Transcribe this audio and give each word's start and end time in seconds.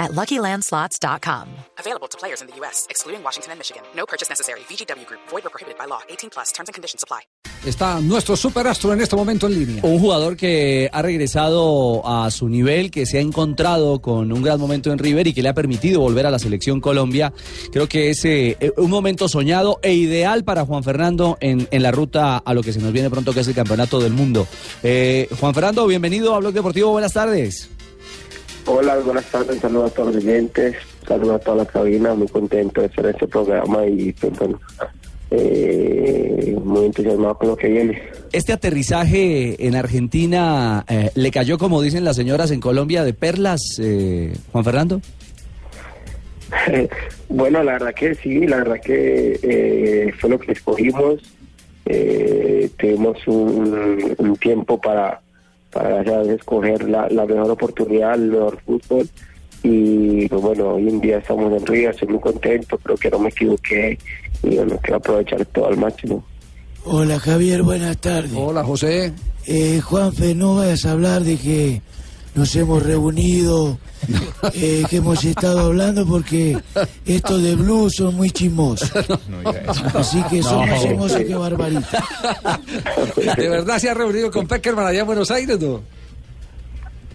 at 0.00 0.12
LuckyLandSlots.com. 0.12 1.48
Available 1.78 2.08
to 2.08 2.18
players 2.18 2.40
in 2.40 2.48
the 2.48 2.56
U.S., 2.60 2.86
excluding 2.88 3.22
Washington 3.22 3.52
and 3.52 3.58
Michigan. 3.60 3.82
No 3.94 4.06
purchase 4.06 4.28
necessary. 4.30 4.60
VGW 4.60 5.06
Group. 5.06 5.20
Void 5.28 5.46
or 5.46 5.50
prohibited 5.50 5.78
by 5.78 5.86
law. 5.86 6.00
18 6.08 6.30
plus. 6.30 6.52
Terms 6.52 6.68
and 6.68 6.74
conditions 6.74 7.04
apply. 7.04 7.20
Está 7.64 8.00
nuestro 8.00 8.36
superastro 8.36 8.94
en 8.94 9.02
este 9.02 9.16
momento 9.16 9.46
en 9.46 9.54
línea. 9.54 9.82
Un 9.84 9.98
jugador 9.98 10.34
que 10.34 10.88
ha 10.90 11.02
regresado 11.02 12.00
a 12.06 12.30
su 12.30 12.48
nivel, 12.48 12.90
que 12.90 13.04
se 13.04 13.18
ha 13.18 13.20
encontrado 13.20 14.00
con 14.00 14.32
un 14.32 14.42
gran 14.42 14.58
momento 14.58 14.90
en 14.90 14.98
River 14.98 15.26
y 15.26 15.34
que 15.34 15.42
le 15.42 15.50
ha 15.50 15.54
permitido 15.54 16.00
volver 16.00 16.24
a 16.24 16.30
la 16.30 16.38
selección 16.38 16.80
Colombia. 16.80 17.34
Creo 17.70 17.86
que 17.86 18.08
es 18.08 18.24
eh, 18.24 18.56
un 18.78 18.88
momento 18.88 19.28
soñado 19.28 19.78
e 19.82 19.92
ideal 19.92 20.42
para 20.42 20.64
Juan 20.64 20.82
Fernando 20.82 21.36
en, 21.42 21.68
en, 21.70 21.82
la 21.82 21.90
ruta 21.90 22.38
a 22.38 22.54
lo 22.54 22.62
que 22.62 22.72
se 22.72 22.80
nos 22.80 22.92
viene 22.92 23.10
pronto, 23.10 23.34
que 23.34 23.40
es 23.40 23.48
el 23.48 23.54
Campeonato 23.54 24.00
del 24.00 24.14
Mundo. 24.14 24.46
Eh, 24.82 25.28
Juan 25.38 25.52
Fernando, 25.52 25.86
bienvenido 25.86 26.34
a 26.34 26.38
Blog 26.38 26.54
Deportivo. 26.54 26.92
Buenas 26.92 27.12
tardes. 27.12 27.68
Hola, 28.66 28.96
buenas 28.98 29.24
tardes, 29.26 29.60
saludos 29.60 29.90
a 29.90 29.94
todos 29.94 30.14
los 30.14 30.24
oyentes, 30.24 30.76
saludos 31.06 31.36
a 31.36 31.38
toda 31.38 31.56
la 31.58 31.66
cabina, 31.66 32.14
muy 32.14 32.28
contento 32.28 32.80
de 32.80 32.88
estar 32.88 33.04
en 33.04 33.10
este 33.12 33.26
programa 33.26 33.86
y 33.86 34.12
pues, 34.12 34.38
bueno, 34.38 34.60
eh, 35.30 36.56
muy 36.62 36.86
entusiasmado 36.86 37.36
con 37.38 37.48
lo 37.48 37.56
que 37.56 37.68
viene. 37.68 38.02
Este 38.32 38.52
aterrizaje 38.52 39.66
en 39.66 39.74
Argentina 39.76 40.84
eh, 40.88 41.10
le 41.14 41.30
cayó, 41.30 41.58
como 41.58 41.82
dicen 41.82 42.04
las 42.04 42.16
señoras 42.16 42.50
en 42.50 42.60
Colombia, 42.60 43.02
de 43.02 43.14
perlas, 43.14 43.60
eh, 43.80 44.34
Juan 44.52 44.64
Fernando. 44.64 45.00
bueno, 47.28 47.62
la 47.62 47.72
verdad 47.72 47.94
que 47.94 48.14
sí, 48.14 48.46
la 48.46 48.58
verdad 48.58 48.80
que 48.84 49.38
eh, 49.42 50.12
fue 50.18 50.30
lo 50.30 50.38
que 50.38 50.52
escogimos. 50.52 51.20
tuvimos 52.76 53.18
un, 53.26 54.14
un 54.18 54.36
tiempo 54.36 54.80
para 54.80 55.20
para 55.70 56.22
escoger 56.22 56.88
la, 56.88 57.08
la, 57.08 57.26
mejor 57.26 57.50
oportunidad, 57.52 58.14
el 58.14 58.30
mejor 58.30 58.60
fútbol. 58.64 59.08
Y 59.62 60.26
pues, 60.28 60.42
bueno, 60.42 60.74
hoy 60.74 60.88
en 60.88 61.00
día 61.00 61.18
estamos 61.18 61.52
en 61.52 61.66
Río, 61.66 61.90
estoy 61.90 62.08
muy 62.08 62.20
contento, 62.20 62.78
creo 62.78 62.96
que 62.96 63.10
no 63.10 63.18
me 63.18 63.28
equivoqué 63.28 63.98
y 64.42 64.56
bueno, 64.56 64.78
quiero 64.82 64.96
aprovechar 64.96 65.44
todo 65.46 65.66
al 65.66 65.76
máximo. 65.76 66.24
Hola 66.84 67.18
Javier, 67.18 67.62
buenas 67.62 67.98
tardes. 67.98 68.32
Hola 68.34 68.64
José. 68.64 69.12
Eh, 69.46 69.80
Juanfe, 69.80 70.34
no 70.34 70.56
vayas 70.56 70.86
a 70.86 70.92
hablar 70.92 71.22
de 71.22 71.36
que 71.36 71.82
nos 72.34 72.54
hemos 72.56 72.82
reunido, 72.82 73.78
eh, 74.54 74.84
que 74.88 74.96
hemos 74.96 75.24
estado 75.24 75.60
hablando 75.60 76.06
porque 76.06 76.56
estos 77.04 77.42
de 77.42 77.54
Blue 77.56 77.90
son 77.90 78.14
muy 78.14 78.30
chismosos. 78.30 78.90
Así 79.94 80.22
que 80.30 80.42
somos 80.42 80.80
chismosos 80.80 81.18
que 81.18 81.34
barbarita. 81.34 82.04
¿De 83.36 83.48
verdad 83.48 83.78
se 83.78 83.90
ha 83.90 83.94
reunido 83.94 84.30
con 84.30 84.46
Peckerman 84.46 84.86
allá 84.86 85.00
en 85.00 85.06
Buenos 85.06 85.30
Aires, 85.30 85.58
no? 85.60 85.80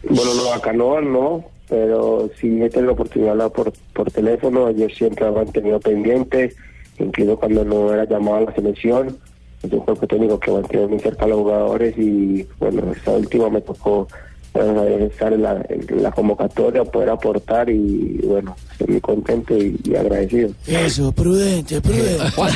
Bueno, 0.07 0.33
no, 0.35 0.53
acá 0.53 0.71
no, 0.71 1.01
no, 1.01 1.45
pero 1.67 2.29
sí 2.39 2.61
he 2.61 2.69
tenido 2.69 2.87
la 2.87 2.91
oportunidad 2.91 3.27
de 3.27 3.31
hablar 3.31 3.51
por, 3.51 3.73
por 3.93 4.11
teléfono, 4.11 4.69
yo 4.71 4.87
siempre 4.89 5.25
he 5.25 5.31
mantenido 5.31 5.79
pendiente, 5.79 6.53
incluso 6.99 7.37
cuando 7.37 7.65
no 7.65 7.91
era 7.91 8.05
llamado 8.05 8.37
a 8.37 8.41
la 8.41 8.53
selección, 8.53 9.17
es 9.63 9.71
un 9.71 9.79
cuerpo 9.79 10.05
técnico 10.05 10.39
que 10.39 10.51
mantiene 10.51 10.87
muy 10.87 10.99
cerca 10.99 11.25
a 11.25 11.27
los 11.27 11.39
jugadores 11.39 11.97
y 11.97 12.47
bueno, 12.59 12.91
esta 12.95 13.11
última 13.11 13.49
me 13.49 13.61
tocó 13.61 14.07
estar 14.55 15.33
en 15.33 15.41
la, 15.41 15.65
en 15.69 16.03
la, 16.03 16.11
convocatoria, 16.11 16.83
poder 16.83 17.09
aportar 17.09 17.69
y 17.69 18.19
bueno, 18.23 18.55
estoy 18.71 18.87
muy 18.87 19.01
contento 19.01 19.57
y, 19.57 19.79
y 19.83 19.95
agradecido. 19.95 20.49
Eso, 20.67 21.11
prudente, 21.11 21.81
prudente. 21.81 22.31
Juan, 22.31 22.51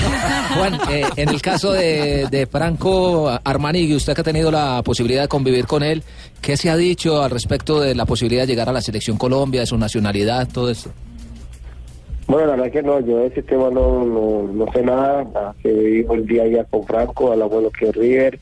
Juan 0.58 0.80
eh, 0.92 1.04
en 1.16 1.30
el 1.30 1.42
caso 1.42 1.74
de, 1.74 2.28
de 2.30 2.48
Franco 2.48 3.30
Armani, 3.44 3.94
usted 3.94 4.14
que 4.14 4.22
ha 4.22 4.24
tenido 4.24 4.52
la 4.52 4.82
posibilidad 4.84 5.24
de 5.24 5.28
convivir 5.28 5.66
con 5.66 5.84
él, 5.84 6.04
¿qué 6.42 6.58
se 6.58 6.70
ha 6.70 6.78
dicho 6.78 7.22
al 7.22 7.32
respecto 7.32 7.80
de 7.82 7.96
la 7.96 8.06
posibilidad 8.06 8.44
de 8.44 8.48
llegar 8.48 8.70
a 8.70 8.74
la 8.74 8.82
selección 8.82 9.18
Colombia, 9.18 9.62
de 9.62 9.68
su 9.68 9.78
nacionalidad, 9.78 10.48
todo 10.52 10.70
esto? 10.70 10.92
Bueno, 12.28 12.46
la 12.46 12.56
verdad 12.56 12.72
que 12.72 12.84
no, 12.84 13.00
yo 13.00 13.18
de 13.18 13.28
ese 13.28 13.42
tema 13.42 13.72
no, 13.72 14.06
no, 14.06 14.48
no 14.54 14.72
sé 14.72 14.84
nada, 14.84 15.24
nada 15.24 15.56
que 15.64 15.74
vivo 15.74 16.14
el 16.14 16.28
día 16.28 16.44
a 16.44 16.46
día 16.46 16.64
con 16.66 16.86
Franco, 16.86 17.32
hablamos 17.32 17.64
lo 17.64 17.72
que 17.72 17.90
es 17.90 17.96
River, 17.96 18.40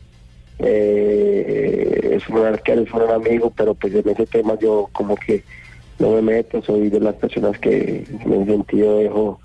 eh, 0.59 2.11
es 2.13 2.27
un 2.29 2.39
arquero, 2.39 2.81
es 2.81 2.93
un 2.93 3.09
amigo, 3.09 3.51
pero 3.55 3.73
pues 3.73 3.93
en 3.93 4.09
ese 4.09 4.25
tema 4.25 4.57
yo 4.59 4.89
como 4.91 5.15
que 5.15 5.43
no 5.99 6.11
me 6.11 6.21
meto, 6.21 6.61
soy 6.61 6.89
de 6.89 6.99
las 6.99 7.15
personas 7.15 7.57
que 7.59 8.05
en 8.25 8.33
ese 8.33 8.51
sentido 8.51 8.97
dejo, 8.97 9.39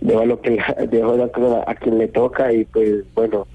dejo 0.00 0.24
lo 0.26 0.40
que 0.40 0.58
dejo 0.90 1.14
a, 1.14 1.70
a 1.70 1.74
quien 1.74 1.98
le 1.98 2.08
toca 2.08 2.52
y 2.52 2.64
pues 2.64 3.04
bueno, 3.14 3.46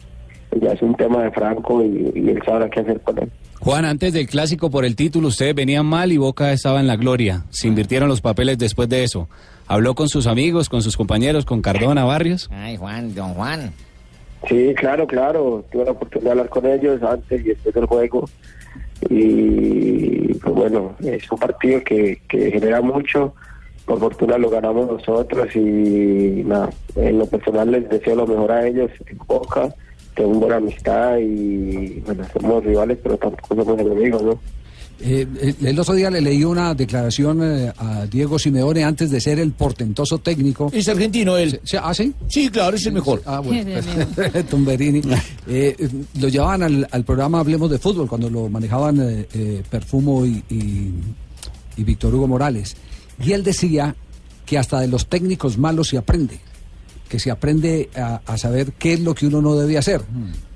ya 0.60 0.74
es 0.74 0.82
un 0.82 0.96
tema 0.96 1.24
de 1.24 1.32
Franco 1.32 1.84
y, 1.84 2.12
y 2.16 2.30
él 2.30 2.42
sabrá 2.46 2.70
qué 2.70 2.82
hacer 2.82 3.00
con 3.02 3.20
él. 3.20 3.32
Juan, 3.62 3.84
antes 3.84 4.14
del 4.14 4.28
clásico 4.28 4.70
por 4.70 4.86
el 4.86 4.96
título, 4.96 5.28
ustedes 5.28 5.54
venían 5.54 5.86
mal 5.86 6.14
y 6.14 6.18
Boca 6.18 6.54
estaba 6.54 6.80
en 6.80 6.88
la 6.88 6.96
gloria. 6.96 7.44
Se 7.50 7.68
invirtieron 7.68 8.08
los 8.08 8.22
papeles 8.22 8.58
después 8.58 8.88
de 8.88 9.04
eso. 9.04 9.28
¿Habló 9.68 9.96
con 9.96 10.08
sus 10.08 10.28
amigos, 10.28 10.70
con 10.70 10.82
sus 10.82 10.96
compañeros, 10.96 11.44
con 11.44 11.62
Cardona, 11.62 12.06
Barrios? 12.06 12.50
Ay, 12.52 12.78
Juan, 12.78 13.14
don 13.14 13.34
Juan. 13.34 13.74
Sí, 14.48 14.74
claro, 14.76 15.06
claro. 15.06 15.66
Tuve 15.72 15.86
la 15.86 15.92
oportunidad 15.92 16.26
de 16.26 16.32
hablar 16.32 16.50
con 16.50 16.66
ellos 16.66 17.04
antes 17.04 17.42
y 17.42 17.50
después 17.50 17.76
del 17.76 17.86
juego. 17.86 18.30
Y 19.10 20.34
pues 20.36 20.56
bueno, 20.56 20.96
es 21.00 21.32
un 21.32 21.38
partido 21.38 21.84
que, 21.84 22.22
que 22.28 22.52
genera 22.52 22.82
mucho. 22.82 23.34
Por 23.86 24.00
fortuna 24.00 24.38
lo 24.38 24.50
ganamos 24.50 24.88
nosotros 24.88 25.56
y 25.56 26.44
nada, 26.46 26.70
en 26.96 27.18
lo 27.18 27.26
personal 27.26 27.72
les 27.72 27.90
deseo 27.90 28.16
lo 28.16 28.28
mejor 28.28 28.52
a 28.52 28.68
ellos 28.68 28.92
en 29.08 29.18
Boca. 29.26 29.74
Tengo 30.14 30.30
una 30.30 30.40
buena 30.40 30.56
amistad 30.58 31.18
y 31.18 32.00
bueno, 32.06 32.24
somos 32.32 32.64
rivales, 32.64 33.00
pero 33.02 33.18
tampoco 33.18 33.56
somos 33.56 33.80
enemigos, 33.80 34.22
¿no? 34.22 34.40
Eh, 35.02 35.56
el 35.62 35.80
otro 35.80 35.94
día 35.94 36.10
le 36.10 36.20
leí 36.20 36.44
una 36.44 36.74
declaración 36.74 37.40
eh, 37.42 37.72
a 37.78 38.06
Diego 38.06 38.38
Simeone 38.38 38.84
antes 38.84 39.10
de 39.10 39.22
ser 39.22 39.40
el 39.40 39.52
portentoso 39.54 40.18
técnico. 40.20 40.70
Es 40.74 40.88
argentino 40.90 41.38
él. 41.38 41.60
¿Sí? 41.64 41.78
¿Ah, 41.82 41.94
sí? 41.94 42.14
Sí, 42.28 42.50
claro, 42.50 42.76
es 42.76 42.86
el 42.86 42.94
mejor. 42.94 43.22
Ah, 43.26 43.40
bueno. 43.40 43.72
Tumberini. 44.50 45.02
Eh, 45.48 45.76
lo 46.20 46.28
llevaban 46.28 46.64
al, 46.64 46.88
al, 46.92 47.04
programa 47.04 47.40
Hablemos 47.40 47.70
de 47.70 47.80
Fútbol 47.80 48.08
cuando 48.08 48.30
lo 48.30 48.50
manejaban 48.50 48.98
eh, 49.00 49.64
Perfumo 49.70 50.26
y, 50.26 50.44
y, 50.50 50.92
y 51.78 51.84
Víctor 51.84 52.14
Hugo 52.14 52.28
Morales. 52.28 52.76
Y 53.24 53.32
él 53.32 53.44
decía 53.44 53.96
que 54.46 54.58
hasta 54.58 54.82
de 54.82 54.88
los 54.88 55.08
técnicos 55.08 55.58
malos 55.58 55.90
se 55.90 55.98
aprende 55.98 56.40
que 57.10 57.20
se 57.20 57.32
aprende 57.32 57.90
a, 57.96 58.22
a, 58.26 58.38
saber 58.38 58.74
qué 58.78 58.94
es 58.94 59.00
lo 59.02 59.16
que 59.16 59.28
uno 59.28 59.42
no 59.42 59.56
debe 59.56 59.78
hacer. 59.78 60.02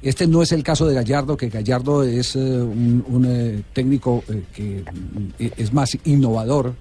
Este 0.01 0.27
no 0.27 0.41
es 0.41 0.51
el 0.51 0.63
caso 0.63 0.85
de 0.85 0.93
Gallardo, 0.93 1.35
que 1.35 1.49
Gallardo 1.49 2.03
es 2.03 2.35
eh, 2.35 2.39
un, 2.39 3.03
un 3.07 3.25
eh, 3.25 3.61
técnico 3.73 4.23
eh, 4.29 4.43
que 4.53 4.83
es 5.57 5.73
más 5.73 5.97
innovador. 6.05 6.75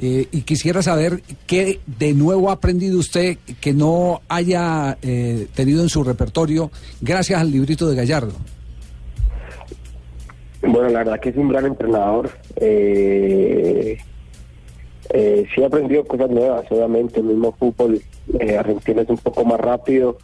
y 0.00 0.42
quisiera 0.42 0.82
saber 0.82 1.22
qué 1.46 1.80
de 1.86 2.12
nuevo 2.14 2.50
ha 2.50 2.54
aprendido 2.54 2.98
usted 2.98 3.38
que 3.60 3.72
no 3.72 4.20
haya 4.28 4.98
tenido 5.54 5.82
en 5.82 5.88
su 5.88 6.02
repertorio 6.02 6.72
gracias 7.00 7.40
al 7.40 7.52
librito 7.52 7.88
de 7.88 7.96
Gallardo. 7.96 8.34
Bueno, 10.62 10.90
la 10.90 11.00
verdad 11.00 11.20
que 11.20 11.30
es 11.30 11.36
un 11.36 11.48
gran 11.48 11.66
entrenador. 11.66 12.30
Eh, 12.56 13.98
eh, 15.10 15.46
sí 15.52 15.60
he 15.60 15.64
aprendido 15.64 16.04
cosas 16.04 16.30
nuevas, 16.30 16.64
obviamente, 16.70 17.20
el 17.20 17.26
mismo 17.26 17.52
fútbol 17.52 18.00
eh, 18.38 18.56
argentino 18.56 19.02
es 19.02 19.08
un 19.08 19.18
poco 19.18 19.44
más 19.44 19.60
rápido 19.60 20.16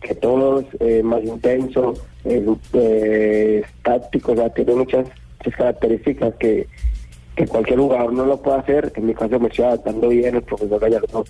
que 0.00 0.14
todos, 0.14 0.64
eh, 0.80 1.02
más 1.02 1.24
intenso, 1.24 1.94
eh, 2.24 3.62
táctico, 3.82 4.32
o 4.32 4.36
sea, 4.36 4.50
tiene 4.50 4.74
muchas, 4.74 5.08
muchas 5.38 5.58
características 5.58 6.34
que, 6.34 6.66
que, 7.34 7.46
cualquier 7.46 7.78
jugador 7.78 8.12
no 8.12 8.26
lo 8.26 8.40
puede 8.40 8.58
hacer. 8.58 8.92
En 8.94 9.06
mi 9.06 9.14
caso 9.14 9.40
me 9.40 9.48
estoy 9.48 9.64
adaptando 9.64 10.08
bien, 10.08 10.36
el 10.36 10.42
profesor 10.42 10.80
Gallardo 10.80 11.24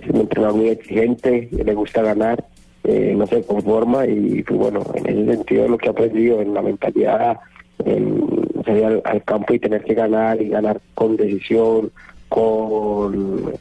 es 0.00 0.10
un 0.10 0.20
entrenador 0.20 0.56
muy 0.56 0.68
exigente, 0.70 1.48
le 1.52 1.74
gusta 1.74 2.02
ganar, 2.02 2.44
no 2.84 3.26
se 3.26 3.42
conforma 3.42 4.06
y 4.06 4.42
pues 4.44 4.60
bueno, 4.60 4.80
en 4.94 5.06
ese 5.06 5.36
sentido 5.36 5.68
lo 5.68 5.76
que 5.76 5.86
he 5.86 5.90
aprendido 5.90 6.40
en 6.40 6.54
la 6.54 6.62
mentalidad, 6.62 7.40
en 7.84 8.24
salir 8.64 8.84
al, 8.84 9.02
al 9.04 9.24
campo 9.24 9.54
y 9.54 9.58
tener 9.58 9.82
que 9.82 9.94
ganar 9.94 10.40
y 10.40 10.48
ganar 10.48 10.80
con 10.94 11.16
decisión, 11.16 11.90
con, 12.28 13.52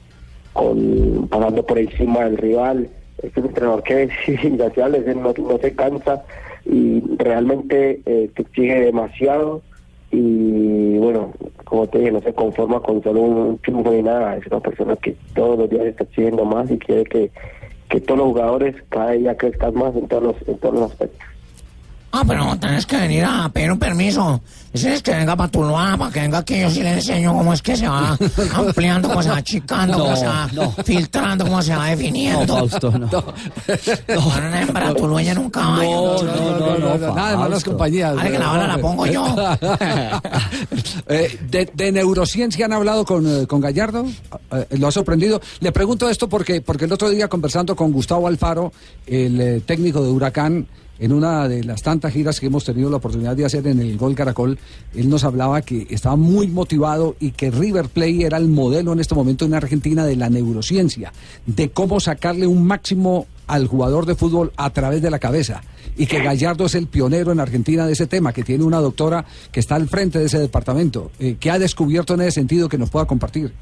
con 0.55 1.27
pasando 1.27 1.65
por 1.65 1.77
encima 1.77 2.23
del 2.23 2.37
rival. 2.37 2.89
Es 3.21 3.35
un 3.35 3.45
entrenador 3.45 3.83
que 3.83 4.03
es 4.03 4.43
insaciable, 4.43 5.03
no, 5.13 5.33
no 5.37 5.57
se 5.59 5.75
cansa 5.75 6.23
y 6.65 7.03
realmente 7.17 8.01
eh, 8.05 8.29
te 8.33 8.41
exige 8.41 8.79
demasiado 8.79 9.61
y 10.11 10.97
bueno, 10.97 11.33
como 11.65 11.87
te 11.87 11.99
dije, 11.99 12.11
no 12.11 12.21
se 12.21 12.33
conforma 12.33 12.79
con 12.79 13.03
solo 13.03 13.21
un 13.21 13.57
triunfo 13.59 13.91
ni 13.91 14.01
nada, 14.01 14.37
es 14.37 14.47
una 14.47 14.61
persona 14.61 14.95
que 14.95 15.15
todos 15.33 15.59
los 15.59 15.69
días 15.69 15.85
está 15.85 16.03
exigiendo 16.03 16.45
más 16.45 16.71
y 16.71 16.77
quiere 16.77 17.03
que, 17.03 17.31
que 17.89 17.99
todos 17.99 18.19
los 18.19 18.27
jugadores 18.29 18.75
cada 18.89 19.11
día 19.11 19.35
crezcan 19.35 19.73
más 19.75 19.93
en 19.95 20.07
todos 20.07 20.23
los, 20.23 20.47
en 20.47 20.57
todos 20.59 20.75
los 20.75 20.91
aspectos. 20.91 21.27
Ah, 22.13 22.23
pero 22.25 22.57
tenés 22.57 22.85
que 22.85 22.95
venir 22.95 23.25
a 23.27 23.49
pedir 23.49 23.73
un 23.73 23.79
permiso. 23.79 24.41
Dices 24.75 25.01
que 25.01 25.11
venga 25.11 25.35
para 25.35 25.49
Tuluá, 25.49 25.95
para 25.97 26.11
que 26.11 26.19
venga 26.21 26.37
aquí, 26.39 26.59
yo 26.59 26.69
sí 26.69 26.83
le 26.83 26.93
enseño 26.93 27.33
cómo 27.33 27.53
es 27.53 27.61
que 27.61 27.75
se 27.75 27.87
va 27.87 28.17
ampliando, 28.53 29.07
cómo 29.09 29.23
se 29.23 29.29
va 29.29 29.37
achicando, 29.37 29.97
cómo 29.97 30.09
No, 30.11 30.15
se 30.17 30.25
va 30.27 30.49
no. 30.53 30.71
filtrando, 30.83 31.45
cómo 31.45 31.61
se 31.61 31.71
va 31.75 31.85
No, 31.85 31.89
definiendo. 31.91 32.55
Fausto, 32.57 32.91
no. 32.91 33.07
Para 33.09 34.47
una 34.47 34.61
hembra 34.61 34.93
tulueña 34.93 35.31
en 35.31 35.37
un 35.37 35.49
caballo. 35.49 36.23
No, 36.23 36.23
no, 36.23 36.77
no, 36.79 36.97
no, 36.97 37.15
nada 37.15 37.31
de 37.31 37.37
malas 37.37 37.49
Fausto. 37.63 37.71
compañías. 37.71 38.15
Vale, 38.15 38.31
que 38.31 38.39
la 38.39 38.47
bala 38.47 38.67
la 38.67 38.77
pongo 38.77 39.05
yo. 39.05 39.25
Eh, 41.07 41.39
de, 41.49 41.69
de 41.73 41.91
neurociencia 41.91 42.65
han 42.65 42.73
hablado 42.73 43.05
con, 43.05 43.25
eh, 43.27 43.45
con 43.47 43.61
Gallardo? 43.61 44.05
Eh, 44.51 44.65
¿Lo 44.77 44.87
ha 44.87 44.91
sorprendido? 44.91 45.39
Le 45.59 45.71
pregunto 45.71 46.09
esto 46.09 46.27
porque, 46.27 46.61
porque 46.61 46.85
el 46.85 46.91
otro 46.93 47.09
día 47.09 47.27
conversando 47.27 47.75
con 47.75 47.91
Gustavo 47.91 48.27
Alfaro, 48.27 48.71
el 49.05 49.39
eh, 49.39 49.61
técnico 49.65 50.03
de 50.03 50.09
Huracán, 50.09 50.67
en 50.97 51.11
una 51.11 51.47
de 51.47 51.63
las 51.63 51.81
tantas 51.83 52.13
giras 52.13 52.39
que 52.39 52.47
hemos 52.47 52.63
tenido 52.63 52.89
la 52.89 52.97
oportunidad 52.97 53.35
de 53.35 53.45
hacer 53.45 53.67
en 53.67 53.79
el 53.81 53.97
Gol 53.97 54.15
Caracol, 54.15 54.57
él 54.95 55.09
nos 55.09 55.23
hablaba 55.23 55.61
que 55.61 55.87
estaba 55.89 56.15
muy 56.15 56.47
motivado 56.47 57.15
y 57.19 57.31
que 57.31 57.51
River 57.51 57.89
Play 57.89 58.23
era 58.23 58.37
el 58.37 58.47
modelo 58.47 58.93
en 58.93 58.99
este 58.99 59.15
momento 59.15 59.45
en 59.45 59.53
Argentina 59.53 60.05
de 60.05 60.15
la 60.15 60.29
neurociencia, 60.29 61.11
de 61.45 61.69
cómo 61.69 61.99
sacarle 61.99 62.47
un 62.47 62.65
máximo 62.65 63.27
al 63.47 63.67
jugador 63.67 64.05
de 64.05 64.15
fútbol 64.15 64.51
a 64.57 64.69
través 64.71 65.01
de 65.01 65.11
la 65.11 65.19
cabeza. 65.19 65.61
Y 65.97 66.07
que 66.07 66.21
Gallardo 66.21 66.65
es 66.65 66.75
el 66.75 66.87
pionero 66.87 67.31
en 67.31 67.39
Argentina 67.39 67.85
de 67.85 67.93
ese 67.93 68.07
tema, 68.07 68.33
que 68.33 68.43
tiene 68.43 68.63
una 68.63 68.79
doctora 68.79 69.25
que 69.51 69.59
está 69.59 69.75
al 69.75 69.87
frente 69.87 70.19
de 70.19 70.25
ese 70.25 70.39
departamento, 70.39 71.11
eh, 71.19 71.35
que 71.39 71.51
ha 71.51 71.59
descubierto 71.59 72.15
en 72.15 72.21
ese 72.21 72.31
sentido 72.31 72.67
que 72.67 72.77
nos 72.77 72.89
pueda 72.89 73.05
compartir. 73.05 73.53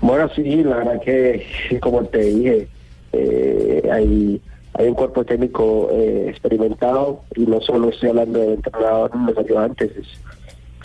Bueno, 0.00 0.28
sí, 0.34 0.64
la 0.64 0.76
verdad 0.78 1.00
que, 1.04 1.46
como 1.80 2.04
te 2.04 2.18
dije, 2.18 2.68
eh, 3.12 3.82
hay, 3.92 4.40
hay 4.74 4.88
un 4.88 4.94
cuerpo 4.94 5.24
técnico 5.24 5.88
eh, 5.92 6.26
experimentado 6.30 7.20
y 7.36 7.46
no 7.46 7.60
solo 7.60 7.90
estoy 7.90 8.10
hablando 8.10 8.38
del 8.38 8.54
entrenador 8.54 9.10
los 9.16 9.38
ayudantes, 9.38 9.90
es- 9.96 10.20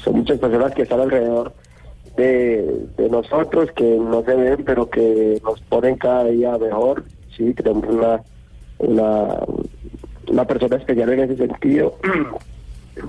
son 0.03 0.17
muchas 0.17 0.39
personas 0.39 0.73
que 0.75 0.83
están 0.83 0.99
alrededor 1.01 1.53
de, 2.15 2.85
de 2.97 3.09
nosotros 3.09 3.69
que 3.75 3.83
no 3.83 4.23
se 4.23 4.35
ven, 4.35 4.63
pero 4.65 4.89
que 4.89 5.39
nos 5.43 5.59
ponen 5.61 5.95
cada 5.97 6.25
día 6.25 6.57
mejor. 6.57 7.03
Sí, 7.35 7.53
tenemos 7.53 7.85
una, 7.87 8.21
una, 8.79 9.39
una 10.29 10.45
persona 10.45 10.75
especial 10.77 11.11
en 11.13 11.19
ese 11.21 11.37
sentido. 11.37 11.95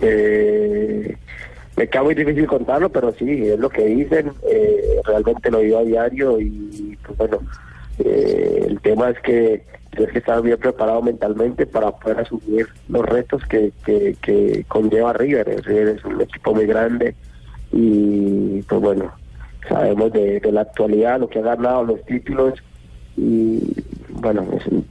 Eh, 0.03 1.17
me 1.77 1.89
queda 1.89 2.03
muy 2.03 2.15
difícil 2.15 2.47
contarlo, 2.47 2.91
pero 2.91 3.13
sí, 3.15 3.47
es 3.49 3.59
lo 3.59 3.71
que 3.71 3.85
dicen, 3.87 4.33
eh, 4.51 5.01
realmente 5.05 5.51
lo 5.51 5.61
vivo 5.61 5.79
a 5.79 5.85
diario 5.85 6.39
y 6.41 6.99
pues 7.07 7.17
bueno, 7.17 7.39
eh, 8.01 8.65
el 8.69 8.81
tema 8.81 9.09
es 9.11 9.19
que 9.21 9.63
tienes 9.99 10.13
que 10.13 10.21
estar 10.21 10.41
bien 10.43 10.59
preparado 10.59 11.03
mentalmente 11.03 11.67
para 11.67 11.91
poder 11.91 12.21
asumir 12.21 12.69
los 12.89 13.05
retos 13.05 13.43
que, 13.47 13.73
que, 13.85 14.65
conlleva 14.69 15.13
River. 15.13 15.61
River 15.65 15.97
es 15.97 16.05
un 16.05 16.21
equipo 16.21 16.55
muy 16.55 16.67
grande 16.67 17.17
y 17.73 18.63
pues 18.63 18.81
bueno, 18.81 19.13
sabemos 19.69 20.13
de, 20.13 20.39
de 20.39 20.53
la 20.53 20.61
actualidad, 20.61 21.19
lo 21.19 21.29
que 21.29 21.41
ha 21.41 21.43
ganado, 21.43 21.83
los 21.83 22.05
títulos 22.05 22.55
y 23.17 23.61
bueno, 24.11 24.47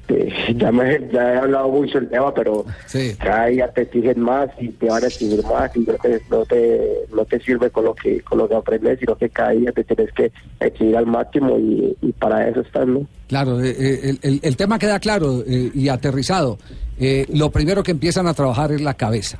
eh, 0.10 0.54
ya, 0.56 0.72
me, 0.72 1.08
ya 1.12 1.34
he 1.34 1.38
hablado 1.38 1.70
mucho 1.70 2.00
del 2.00 2.10
tema, 2.10 2.34
pero 2.34 2.66
Sí. 2.86 3.16
cada 3.18 3.48
día 3.48 3.68
te 3.72 3.82
exigen 3.84 4.20
más 4.22 4.50
y 4.60 4.70
te 4.70 4.88
van 4.88 5.04
a 5.04 5.08
exigir 5.08 5.44
más 5.44 5.76
y 5.76 5.80
no 5.82 5.94
te, 5.96 6.22
no 6.30 6.46
te, 6.46 6.82
no 7.14 7.26
te 7.26 7.40
sirve 7.42 7.70
con 7.70 7.86
lo 7.86 7.94
que 7.96 8.22
con 8.22 8.38
lo 8.38 8.48
que 8.48 8.56
aprendes, 8.56 9.00
sino 9.00 9.16
que 9.16 9.30
cada 9.30 9.52
día 9.52 9.72
te 9.72 9.84
tienes 9.84 10.12
que 10.14 10.32
exigir 10.60 10.96
al 10.98 11.06
máximo 11.06 11.58
y, 11.58 11.96
y 12.02 12.12
para 12.14 12.48
eso 12.50 12.62
están, 12.62 12.94
¿no? 12.94 13.08
Claro, 13.28 13.62
eh, 13.64 13.76
eh, 13.78 14.00
el, 14.04 14.20
el- 14.22 14.40
el 14.44 14.56
tema 14.58 14.80
queda 14.80 15.00
claro 15.00 15.44
y 15.48 15.90
aterrizado. 15.90 16.58
Eh, 17.00 17.26
lo 17.34 17.50
primero 17.52 17.84
que 17.84 17.92
empiezan 17.92 18.26
a 18.28 18.34
trabajar 18.34 18.72
es 18.72 18.82
la 18.82 18.94
cabeza. 18.96 19.38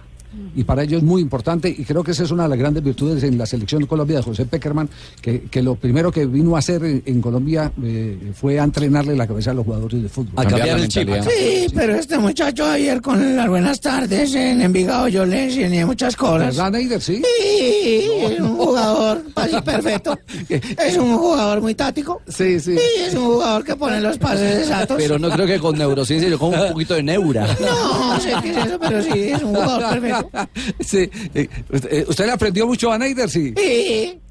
Y 0.56 0.64
para 0.64 0.84
ello 0.84 0.98
es 0.98 1.04
muy 1.04 1.22
importante, 1.22 1.70
y 1.70 1.84
creo 1.84 2.04
que 2.04 2.12
esa 2.12 2.24
es 2.24 2.32
una 2.32 2.44
de 2.44 2.50
las 2.50 2.58
grandes 2.58 2.84
virtudes 2.84 3.24
en 3.24 3.38
la 3.38 3.46
selección 3.46 3.82
de 3.82 3.88
Colombia 3.88 4.18
de 4.18 4.24
José 4.24 4.46
Peckerman, 4.46 4.90
que, 5.22 5.42
que 5.44 5.62
lo 5.62 5.76
primero 5.76 6.12
que 6.12 6.26
vino 6.26 6.56
a 6.56 6.60
hacer 6.60 6.84
en, 6.84 7.04
en 7.06 7.22
Colombia 7.22 7.72
eh, 7.84 8.32
fue 8.34 8.60
a 8.60 8.64
entrenarle 8.64 9.16
la 9.16 9.28
cabeza 9.28 9.52
a 9.52 9.54
los 9.54 9.66
jugadores 9.66 10.02
de 10.02 10.10
fútbol. 10.10 10.34
A 10.36 10.46
cambiar 10.46 10.80
el 10.80 10.88
chip. 10.88 11.10
Sí, 11.22 11.68
pero 11.74 11.96
este 11.96 12.18
muchacho 12.18 12.66
ayer 12.66 13.02
con 13.02 13.36
las 13.36 13.48
buenas 13.48 13.80
tardes 13.80 14.34
en 14.36 14.62
Envigado 14.62 15.08
yo 15.08 15.26
le 15.26 15.46
enseñé 15.46 15.86
muchas 15.86 16.16
cosas. 16.16 16.56
¿Verdad, 16.56 16.72
Neider? 16.72 17.02
Sí. 17.02 17.22
Sí, 17.24 18.10
es 18.22 18.40
un 18.40 18.56
jugador 18.58 19.24
así 19.36 19.62
perfecto. 19.66 20.18
Es 20.50 20.98
un 20.98 21.18
jugador 21.18 21.62
muy 21.62 21.76
táctico. 21.76 22.22
Sí, 22.28 22.60
sí. 22.60 22.76
Sí, 22.76 23.02
es 23.08 23.14
un 23.14 23.26
jugador 23.26 23.64
que 23.64 23.76
pone 23.76 24.02
los 24.02 24.18
pases 24.18 24.62
exactos. 24.62 24.98
Pero 24.98 25.18
no 25.20 25.30
creo 25.30 25.46
que 25.48 25.60
con 25.60 25.78
neurociencia, 25.78 26.30
yo 26.30 26.38
con 26.40 26.54
un 26.54 26.68
poquito 26.74 26.94
de 26.96 27.04
neura. 27.04 27.48
No 27.60 28.20
sé 28.20 28.34
qué 28.42 28.52
es 28.52 28.58
eso, 28.66 28.80
pero 28.80 29.02
sí, 29.02 29.30
es 29.30 29.44
un 29.44 29.56
jugador 29.56 29.90
perfecto. 30.00 30.27
Sí, 30.80 31.10
eh, 31.34 31.48
usted, 31.70 31.94
eh, 31.94 32.06
¿Usted 32.08 32.26
le 32.26 32.32
aprendió 32.32 32.68
mucho 32.68 32.92
a 32.92 32.98
Neider? 32.98 33.30
Sí. 33.30 33.54
Sí. 33.58 34.22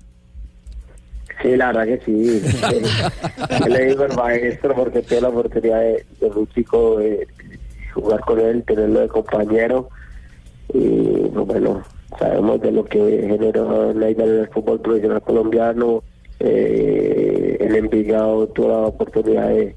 Sí, 1.43 1.56
la 1.56 1.66
verdad 1.66 1.84
que 1.84 2.04
sí. 2.04 2.43
Yo 3.60 3.66
le 3.66 3.87
digo 3.87 4.04
al 4.04 4.16
maestro 4.16 4.75
porque 4.75 5.02
tuve 5.02 5.20
la 5.20 5.28
oportunidad 5.28 5.81
de, 5.81 6.04
de 6.20 6.26
un 6.26 6.48
chico 6.48 6.98
de 6.98 7.26
jugar 7.93 8.20
con 8.20 8.40
él, 8.40 8.62
tenerlo 8.64 9.00
de 9.00 9.08
compañero. 9.08 9.88
Y 10.72 11.28
pues, 11.28 11.46
bueno, 11.46 11.82
sabemos 12.19 12.60
de 12.60 12.72
lo 12.72 12.84
que 12.84 12.99
generó 13.28 13.92
la 13.92 14.10
idea 14.10 14.26
del 14.26 14.49
fútbol 14.49 14.81
profesional 14.81 15.22
colombiano. 15.22 16.02
Eh, 16.40 17.56
el 17.60 17.76
Envigado 17.76 18.46
tuvo 18.49 18.69
la 18.69 18.78
oportunidad 18.88 19.49
de, 19.49 19.75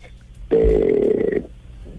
de, 0.50 1.09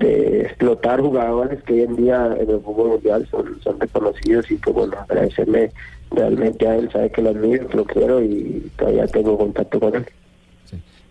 de 0.00 0.40
explotar 0.42 1.00
jugadores 1.00 1.62
que 1.62 1.74
hoy 1.74 1.80
en 1.82 1.96
día 1.96 2.34
en 2.38 2.50
el 2.50 2.60
fútbol 2.60 2.88
mundial 2.88 3.28
son, 3.30 3.60
son 3.62 3.78
reconocidos 3.78 4.50
y 4.50 4.56
pues 4.56 4.74
bueno, 4.74 4.96
agradecerle 4.98 5.70
realmente 6.10 6.66
a 6.66 6.76
él, 6.76 6.90
sabe 6.90 7.10
que 7.10 7.22
lo 7.22 7.30
admiro, 7.30 7.68
que 7.68 7.76
lo 7.76 7.84
quiero 7.84 8.22
y 8.22 8.70
todavía 8.76 9.06
tengo 9.06 9.38
contacto 9.38 9.78
con 9.78 9.94
él. 9.96 10.06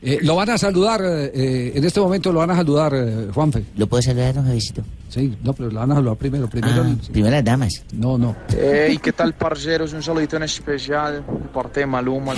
Eh, 0.01 0.19
lo 0.21 0.35
van 0.35 0.49
a 0.49 0.57
saludar, 0.57 1.01
eh, 1.03 1.31
eh, 1.33 1.71
en 1.75 1.83
este 1.83 1.99
momento 1.99 2.31
lo 2.31 2.39
van 2.39 2.51
a 2.51 2.55
saludar, 2.55 2.93
eh, 2.95 3.27
Juanfe. 3.33 3.65
¿Lo 3.75 3.85
puedo 3.87 4.01
saludar, 4.01 4.33
don 4.33 4.45
Javiercito? 4.45 4.81
Sí, 5.09 5.37
no, 5.43 5.51
pero 5.53 5.69
lo 5.69 5.79
van 5.81 5.91
a 5.91 5.95
saludar 5.95 6.15
primero. 6.15 6.47
Primero, 6.47 6.83
Ah, 6.83 6.87
el- 6.87 7.11
primero 7.11 7.35
las 7.35 7.43
damas. 7.43 7.83
no, 7.91 8.17
no. 8.17 8.33
Hey, 8.57 8.97
¿qué 9.03 9.11
tal, 9.11 9.33
parceros? 9.33 9.91
Un 9.91 10.01
saludito 10.01 10.37
en 10.37 10.43
especial 10.43 11.15
de 11.27 11.49
parte 11.49 11.81
de 11.81 11.85
Maluma. 11.85 12.33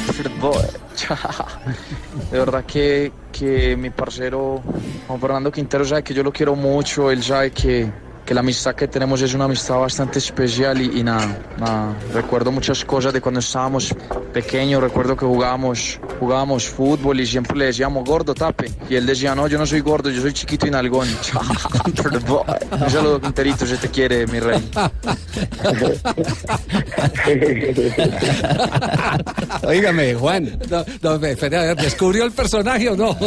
De 2.31 2.40
verdad 2.40 2.66
que, 2.66 3.12
que 3.31 3.75
mi 3.78 3.90
parcero 3.90 4.62
Juan 5.08 5.19
Fernando 5.19 5.52
Quintero 5.52 5.86
sabe 5.86 6.04
que 6.04 6.13
yo 6.13 6.24
lo 6.24 6.31
quiero 6.31 6.56
mucho, 6.56 7.12
él 7.12 7.22
sabe 7.24 7.52
que, 7.52 7.92
que 8.31 8.36
la 8.36 8.39
amistad 8.39 8.75
que 8.75 8.88
tenemos 8.88 9.22
es 9.22 9.33
una 9.33 9.44
amistad 9.44 9.78
bastante 9.78 10.20
especial 10.20 10.79
y, 10.82 11.00
y 11.01 11.03
nada, 11.03 11.38
nada, 11.60 11.94
recuerdo 12.13 12.50
muchas 12.50 12.86
cosas 12.86 13.12
de 13.12 13.20
cuando 13.20 13.41
estábamos 13.41 13.94
pequeños, 14.32 14.82
recuerdo 14.82 15.17
que 15.17 15.25
jugábamos, 15.25 16.00
jugábamos 16.17 16.70
fútbol 16.70 17.20
y 17.20 17.27
siempre 17.27 17.58
le 17.58 17.65
decíamos 17.65 18.08
gordo, 18.08 18.34
tape, 18.34 18.72
y 18.89 18.96
él 18.96 19.05
decía, 19.05 19.36
no, 19.36 19.50
yo 19.50 19.58
no 19.58 19.65
soy 19.65 19.82
gordo, 19.82 20.10
yo 20.10 20.22
soy 20.22 20.32
chiquito 20.32 20.65
y 20.65 20.72
nalgón. 20.72 21.10
Un 22.72 22.89
saludo, 22.89 23.20
Quinterito, 23.20 23.65
se 23.65 23.75
te 23.75 23.89
quiere, 23.89 24.25
mi 24.27 24.39
rey. 24.39 24.63
Óigame, 29.63 30.15
Juan. 30.15 30.58
No, 30.70 30.86
no, 31.01 31.20
ve, 31.20 31.32
espere, 31.32 31.58
a 31.58 31.62
ver, 31.63 31.75
¿descubrió 31.75 32.24
el 32.24 32.32
personaje 32.32 32.88
o 32.89 32.96
no? 32.96 33.13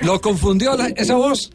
¿Lo 0.00 0.18
confundió 0.22 0.74
la- 0.74 0.88
esa 0.88 1.16
voz? 1.16 1.50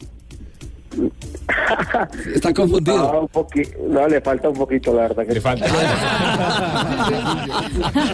Está 2.34 2.52
confundido. 2.52 3.12
No, 3.12 3.20
un 3.20 3.28
poqui- 3.28 3.76
no, 3.88 4.06
le 4.08 4.20
falta 4.20 4.48
un 4.48 4.56
poquito, 4.56 4.92
la 4.94 5.02
verdad. 5.02 5.26
Que 5.26 5.34
Le 5.34 5.40
falta. 5.40 5.66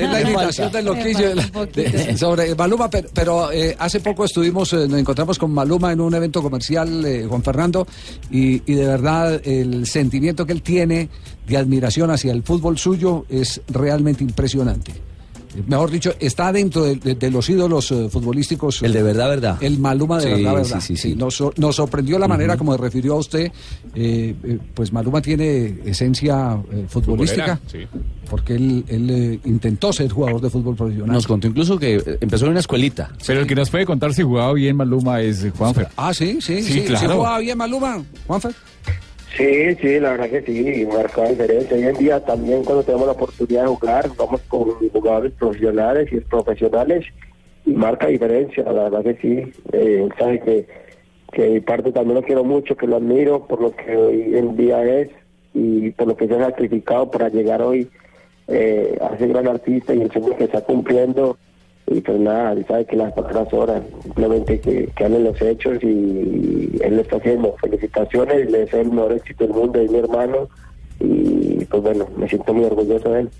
Es 0.00 0.10
la 0.10 0.20
imitación 0.20 0.72
del 0.72 0.84
loquillo 0.84 1.28
de 1.30 1.34
la- 1.36 1.66
de- 1.66 2.16
sobre 2.16 2.54
Maluma, 2.54 2.88
pero, 2.90 3.08
pero, 3.14 3.52
eh, 3.52 3.74
hace 3.78 4.00
poco 4.00 4.24
estuvimos, 4.24 4.72
eh, 4.72 4.86
nos 4.88 4.98
encontramos 4.98 5.38
con 5.38 5.50
Maluma 5.52 5.92
en 5.92 6.00
un 6.00 6.14
evento 6.14 6.42
comercial, 6.42 7.04
eh, 7.04 7.26
Juan 7.28 7.42
Fernando, 7.42 7.86
y, 8.30 8.62
y 8.70 8.74
de 8.74 8.86
verdad 8.86 9.40
el 9.44 9.86
sentimiento 9.86 10.46
que 10.46 10.52
él 10.52 10.62
tiene 10.62 11.08
de 11.46 11.56
admiración 11.56 12.10
hacia 12.10 12.32
el 12.32 12.42
fútbol 12.42 12.78
suyo 12.78 13.24
es 13.28 13.60
realmente 13.68 14.24
impresionante. 14.24 14.92
Eh, 15.56 15.62
Mejor 15.66 15.90
dicho, 15.90 16.12
está 16.18 16.50
dentro 16.52 16.84
de, 16.84 16.96
de- 16.96 17.14
de 17.14 17.30
los 17.30 17.48
ídolos 17.50 17.90
eh, 17.92 18.08
futbolísticos. 18.10 18.82
El 18.82 18.92
de 18.92 19.02
verdad, 19.02 19.28
verdad. 19.28 19.58
El 19.62 19.78
Maluma 19.78 20.18
de 20.18 20.24
Sí, 20.24 20.30
verdad, 20.42 20.54
verdad. 20.54 20.80
sí, 20.80 20.96
sí, 20.96 21.10
sí. 21.10 21.14
Nos, 21.14 21.42
nos 21.56 21.76
sorprendió 21.76 22.18
la 22.18 22.28
manera 22.28 22.56
como 22.56 22.72
se 22.74 22.80
refirió 22.80 23.14
a 23.14 23.16
usted. 23.18 23.52
eh, 23.94 24.34
eh, 24.44 24.58
pues 24.74 24.92
Maluma 24.92 25.20
tiene 25.20 25.78
esencia 25.84 26.58
eh, 26.72 26.86
futbolística. 26.88 27.60
Porque 28.30 28.54
él, 28.54 28.84
él, 28.88 29.10
eh, 29.10 29.40
intentó 29.44 29.92
ser 29.92 30.10
jugador 30.10 30.40
de 30.40 30.48
fútbol 30.48 30.74
profesional. 30.74 31.12
Nos 31.12 31.26
contó 31.26 31.46
incluso 31.48 31.78
que 31.78 31.96
eh, 31.96 32.18
empezó 32.20 32.46
en 32.46 32.52
una 32.52 32.60
escuelita. 32.60 33.10
Pero 33.26 33.40
el 33.40 33.46
que 33.46 33.54
nos 33.54 33.68
puede 33.68 33.84
contar 33.84 34.14
si 34.14 34.22
jugaba 34.22 34.52
bien 34.54 34.74
Maluma 34.76 35.20
es 35.20 35.46
Juanfer. 35.56 35.88
Ah, 35.96 36.14
sí, 36.14 36.38
sí, 36.40 36.62
sí. 36.62 36.72
Sí, 36.72 36.80
claro. 36.82 37.06
¿Sí 37.08 37.12
jugaba 37.14 37.38
bien 37.40 37.58
Maluma, 37.58 38.02
Juanfer? 38.26 38.54
Sí, 39.36 39.74
sí, 39.76 39.98
la 39.98 40.10
verdad 40.10 40.28
que 40.28 40.42
sí, 40.42 40.86
marca 40.86 41.26
diferencia. 41.26 41.76
Hoy 41.76 41.84
en 41.84 41.94
día 41.94 42.22
también 42.22 42.64
cuando 42.64 42.82
tenemos 42.82 43.06
la 43.06 43.12
oportunidad 43.12 43.62
de 43.62 43.68
jugar, 43.68 44.10
vamos 44.16 44.42
con 44.42 44.64
jugadores 44.90 45.32
profesionales 45.32 46.12
y 46.12 46.20
profesionales 46.20 47.06
y 47.64 47.72
marca 47.72 48.08
diferencia, 48.08 48.62
la 48.64 48.90
verdad 48.90 49.02
que 49.02 49.14
sí. 49.16 49.52
Eh, 49.72 50.06
sabe 50.18 50.40
que, 50.40 50.66
que 51.32 51.62
parte 51.62 51.92
también 51.92 52.16
lo 52.16 52.22
quiero 52.22 52.44
mucho, 52.44 52.76
que 52.76 52.86
lo 52.86 52.96
admiro 52.96 53.46
por 53.46 53.62
lo 53.62 53.74
que 53.74 53.96
hoy 53.96 54.36
en 54.36 54.54
día 54.54 54.84
es 54.84 55.08
y 55.54 55.90
por 55.92 56.08
lo 56.08 56.16
que 56.16 56.28
se 56.28 56.34
ha 56.34 56.46
sacrificado 56.46 57.10
para 57.10 57.30
llegar 57.30 57.62
hoy 57.62 57.88
eh, 58.48 58.98
a 59.00 59.16
ser 59.16 59.28
gran 59.28 59.48
artista 59.48 59.94
y 59.94 60.02
el 60.02 60.10
sueño 60.10 60.36
que 60.36 60.44
está 60.44 60.60
cumpliendo. 60.60 61.38
Y 61.92 62.00
pues 62.00 62.18
nada, 62.18 62.52
él 62.52 62.64
sabe 62.66 62.86
que 62.86 62.96
las 62.96 63.12
palabras 63.12 63.48
sobran, 63.50 63.82
simplemente 64.02 64.60
que, 64.60 64.88
que 64.96 65.08
los 65.08 65.40
hechos 65.42 65.82
y 65.82 66.78
él 66.82 66.96
lo 66.96 67.02
está 67.02 67.16
haciendo. 67.16 67.54
Felicitaciones, 67.60 68.50
le 68.50 68.58
deseo 68.60 68.80
el 68.80 68.92
mejor 68.92 69.12
éxito 69.12 69.44
del 69.46 69.52
mundo, 69.54 69.80
es 69.80 69.90
mi 69.90 69.98
hermano 69.98 70.48
y 71.00 71.64
pues 71.66 71.82
bueno, 71.82 72.06
me 72.16 72.28
siento 72.28 72.54
muy 72.54 72.64
orgulloso 72.64 73.10
de 73.10 73.20
él. 73.20 73.30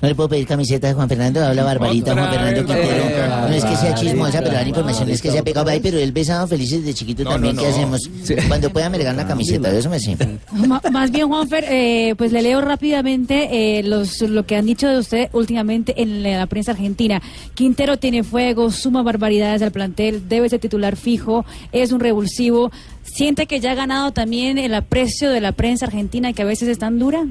No 0.00 0.08
le 0.08 0.14
puedo 0.14 0.28
pedir 0.28 0.46
camiseta 0.46 0.88
de 0.88 0.94
Juan 0.94 1.08
Fernando, 1.08 1.44
habla 1.44 1.64
barbarita 1.64 2.12
Juan 2.12 2.30
Fernando 2.30 2.64
Quintero. 2.66 3.48
No 3.48 3.54
es 3.54 3.64
que 3.64 3.76
sea 3.76 3.94
chismosa, 3.94 4.40
pero 4.40 4.52
la 4.52 4.68
información 4.68 5.08
es 5.10 5.22
que 5.22 5.30
se 5.30 5.38
ha 5.38 5.42
pegado 5.42 5.70
ahí, 5.70 5.80
pero 5.80 5.98
él 5.98 6.12
besaba 6.12 6.46
felices 6.46 6.84
de 6.84 6.92
chiquito 6.92 7.24
también. 7.24 7.56
¿Qué 7.56 7.66
hacemos? 7.66 8.10
Cuando 8.48 8.70
pueda 8.70 8.90
me 8.90 8.98
regalan 8.98 9.18
la 9.18 9.26
camiseta, 9.26 9.70
de 9.70 9.78
eso 9.78 9.88
me 9.88 10.00
sé. 10.00 10.16
Más 10.92 11.10
bien, 11.10 11.28
Juanfer, 11.28 11.64
eh, 11.68 12.14
pues 12.16 12.32
le 12.32 12.42
leo 12.42 12.60
rápidamente 12.60 13.78
eh, 13.78 13.82
los, 13.82 14.20
lo 14.22 14.44
que 14.44 14.56
han 14.56 14.66
dicho 14.66 14.88
de 14.88 14.98
usted 14.98 15.28
últimamente 15.32 16.02
en 16.02 16.22
la, 16.22 16.38
la 16.38 16.46
prensa 16.46 16.72
argentina. 16.72 17.22
Quintero 17.54 17.98
tiene 17.98 18.24
fuego, 18.24 18.70
suma 18.70 19.02
barbaridades 19.02 19.62
al 19.62 19.72
plantel, 19.72 20.28
debe 20.28 20.48
ser 20.48 20.60
titular 20.60 20.96
fijo, 20.96 21.44
es 21.72 21.92
un 21.92 22.00
revulsivo. 22.00 22.70
¿Siente 23.02 23.46
que 23.46 23.60
ya 23.60 23.72
ha 23.72 23.74
ganado 23.74 24.12
también 24.12 24.58
el 24.58 24.74
aprecio 24.74 25.30
de 25.30 25.40
la 25.40 25.52
prensa 25.52 25.86
argentina 25.86 26.32
que 26.32 26.42
a 26.42 26.46
veces 26.46 26.68
es 26.68 26.78
tan 26.78 26.98
dura? 26.98 27.26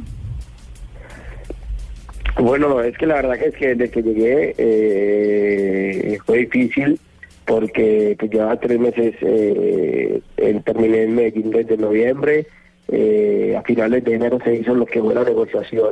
Bueno, 2.39 2.81
es 2.81 2.97
que 2.97 3.05
la 3.05 3.15
verdad 3.15 3.35
es 3.43 3.53
que 3.55 3.75
desde 3.75 3.89
que 3.91 4.01
llegué 4.01 4.55
eh, 4.57 6.17
fue 6.25 6.39
difícil 6.39 6.99
porque 7.45 8.15
pues, 8.17 8.31
llevaba 8.31 8.59
tres 8.59 8.79
meses, 8.79 9.15
eh, 9.21 10.21
terminé 10.65 11.03
en 11.03 11.15
Medellín 11.15 11.51
desde 11.51 11.77
noviembre, 11.77 12.47
eh, 12.87 13.55
a 13.57 13.61
finales 13.61 14.03
de 14.03 14.15
enero 14.15 14.39
se 14.43 14.55
hizo 14.55 14.73
lo 14.73 14.85
que 14.85 15.01
fue 15.01 15.13
la 15.13 15.23
negociación 15.23 15.91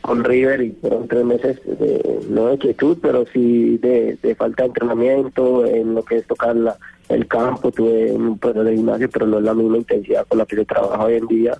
con 0.00 0.24
River 0.24 0.60
y 0.62 0.70
fueron 0.80 1.06
tres 1.08 1.24
meses 1.24 1.60
de, 1.64 2.20
no 2.30 2.46
de 2.48 2.58
quietud, 2.58 2.98
pero 3.02 3.24
sí 3.32 3.78
de, 3.78 4.16
falta 4.36 4.62
de 4.62 4.68
entrenamiento 4.68 5.66
en 5.66 5.94
lo 5.94 6.02
que 6.04 6.16
es 6.16 6.26
tocar 6.26 6.56
la- 6.56 6.76
el 7.08 7.26
campo, 7.28 7.70
tuve 7.70 8.10
un 8.12 8.38
periodo 8.38 8.64
de 8.64 8.74
gimnasio, 8.76 9.08
pero 9.10 9.26
no 9.26 9.38
es 9.38 9.44
la 9.44 9.54
misma 9.54 9.76
intensidad 9.78 10.26
con 10.26 10.38
la 10.38 10.46
que 10.46 10.56
se 10.56 10.64
trabaja 10.64 11.04
hoy 11.04 11.14
en 11.14 11.26
día 11.28 11.56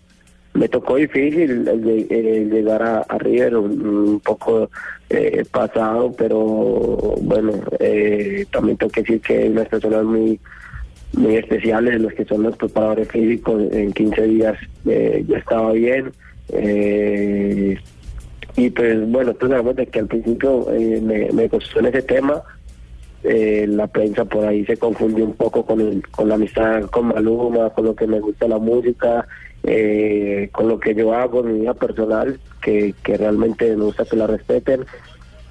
me 0.58 0.68
tocó 0.68 0.96
difícil 0.96 1.64
llegar 2.50 2.82
a, 2.82 2.98
a 3.00 3.18
River 3.18 3.56
un, 3.56 4.20
poco 4.20 4.70
eh, 5.10 5.44
pasado, 5.50 6.12
pero 6.16 6.38
bueno, 7.22 7.52
eh, 7.78 8.44
también 8.50 8.76
tengo 8.76 8.90
que 8.92 9.02
decir 9.02 9.20
que 9.20 9.38
hay 9.38 9.48
unas 9.48 9.68
personas 9.68 10.04
muy 10.04 10.38
muy 11.12 11.36
especiales, 11.36 12.00
los 12.00 12.12
que 12.12 12.24
son 12.24 12.42
los 12.42 12.56
preparadores 12.56 13.08
físicos, 13.08 13.62
en 13.72 13.92
15 13.92 14.22
días 14.22 14.58
eh, 14.86 15.24
ya 15.28 15.38
estaba 15.38 15.72
bien. 15.72 16.10
eh, 16.52 17.78
y 18.56 18.70
pues 18.70 19.08
bueno, 19.10 19.34
tú 19.34 19.48
sabemos 19.48 19.76
de 19.76 19.86
que 19.86 19.98
al 20.00 20.06
principio 20.06 20.70
eh, 20.72 21.00
me, 21.02 21.30
me 21.32 21.48
costó 21.48 21.78
en 21.80 21.86
ese 21.86 22.02
tema, 22.02 22.42
eh, 23.22 23.66
la 23.68 23.86
prensa 23.86 24.24
por 24.24 24.44
ahí 24.46 24.64
se 24.64 24.76
confundió 24.76 25.24
un 25.24 25.34
poco 25.34 25.64
con, 25.66 25.80
el- 25.80 26.06
con 26.08 26.28
la 26.28 26.36
amistad 26.36 26.82
con 26.90 27.08
Maluma, 27.08 27.70
con 27.70 27.84
lo 27.86 27.94
que 27.94 28.06
me 28.06 28.20
gusta 28.20 28.48
la 28.48 28.58
música, 28.58 29.26
eh, 29.66 30.48
con 30.52 30.68
lo 30.68 30.78
que 30.78 30.94
yo 30.94 31.12
hago 31.12 31.40
en 31.40 31.52
mi 31.52 31.60
vida 31.60 31.74
personal, 31.74 32.38
que, 32.62 32.94
que 33.02 33.16
realmente 33.16 33.76
me 33.76 33.84
gusta 33.84 34.04
que 34.04 34.16
la 34.16 34.28
respeten. 34.28 34.86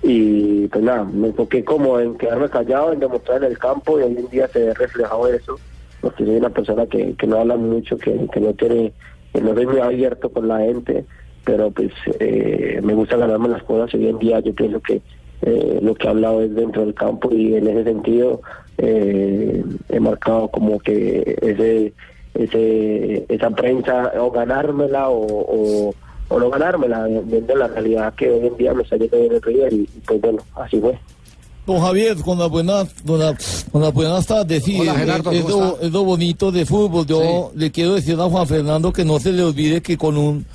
Y 0.02 0.68
pues 0.68 0.84
nada, 0.84 1.04
me 1.04 1.28
enfoqué 1.28 1.64
como 1.64 2.00
en 2.00 2.18
quedarme 2.18 2.50
callado, 2.50 2.94
en 2.94 3.00
demostrar 3.00 3.44
en 3.44 3.52
el 3.52 3.58
campo 3.58 4.00
y 4.00 4.04
hoy 4.04 4.16
en 4.18 4.30
día 4.30 4.48
se 4.48 4.60
ve 4.60 4.74
reflejado 4.74 5.28
eso, 5.28 5.60
porque 6.00 6.26
soy 6.26 6.38
una 6.38 6.50
persona 6.50 6.86
que, 6.86 7.14
que 7.16 7.28
no 7.28 7.40
habla 7.40 7.58
mucho, 7.58 7.98
que, 7.98 8.28
que 8.32 8.40
no 8.40 8.54
tiene, 8.54 8.94
que 9.34 9.42
no 9.42 9.54
soy 9.54 9.66
muy 9.66 9.80
abierto 9.80 10.30
con 10.30 10.48
la 10.48 10.60
gente, 10.60 11.06
pero 11.44 11.72
pues 11.72 11.92
eh, 12.20 12.80
me 12.84 12.94
gusta 12.94 13.18
ganarme 13.18 13.50
las 13.50 13.64
cosas. 13.64 13.94
Hoy 13.96 14.08
en 14.08 14.20
día 14.20 14.40
yo 14.40 14.54
pienso 14.54 14.80
que 14.80 15.02
eh, 15.42 15.80
lo 15.82 15.94
que 15.96 16.08
he 16.08 16.10
hablado 16.10 16.42
es 16.42 16.56
dentro 16.56 16.84
del 16.86 16.94
campo 16.94 17.34
y 17.34 17.56
en 17.56 17.68
ese 17.68 17.84
sentido 17.84 18.42
eh, 18.78 19.64
he 19.90 20.00
marcado 20.00 20.48
como 20.50 20.80
que 20.80 21.38
ese, 21.42 21.94
ese 22.36 23.26
esa 23.30 23.50
prensa 23.50 24.12
o 24.20 24.30
ganármela 24.32 25.10
o, 25.10 25.26
o, 25.26 25.94
o 26.30 26.40
no 26.40 26.50
ganármela 26.50 27.08
viendo 27.24 27.56
la 27.56 27.68
realidad 27.68 28.14
que 28.16 28.30
hoy 28.30 28.48
en 28.48 28.58
día 28.58 28.74
me 28.74 28.84
está 28.84 28.98
yendo 28.98 29.18
bien 29.20 29.34
el 29.34 29.42
River 29.42 29.74
y, 29.74 29.78
y 29.82 30.02
pues 30.06 30.22
bueno, 30.22 30.40
así 30.56 30.80
fue. 30.80 30.98
Don 31.66 31.80
Javier, 31.82 32.16
con 32.18 32.38
las 32.38 32.48
buenas, 32.50 32.94
con 33.08 33.18
la- 33.20 33.36
con 33.72 33.82
las 33.82 33.92
buenas 33.92 34.28
tardes, 34.28 34.64
sí, 34.64 34.80
Hola, 34.80 34.94
Gerardo, 34.94 35.32
es 35.82 35.92
lo 35.92 36.04
bonito 36.04 36.52
de 36.52 36.64
fútbol. 36.64 37.08
Yo 37.08 37.52
le 37.56 37.72
quiero 37.72 37.96
decir 37.96 38.20
a 38.20 38.30
Juan 38.30 38.46
Fernando 38.46 38.94
que 38.94 39.04
no 39.04 39.20
se 39.20 39.32
le 39.34 39.42
olvide 39.42 39.82
que 39.82 39.98
con 39.98 40.16
un 40.16 40.46